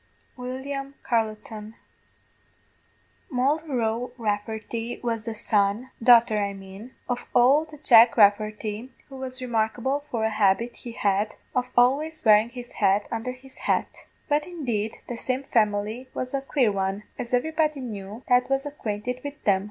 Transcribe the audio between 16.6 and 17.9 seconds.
one, as everybody